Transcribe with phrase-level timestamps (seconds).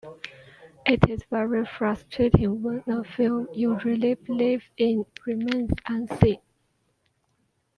[0.83, 6.39] It is very frustrating when a film you really believe in remains unseen.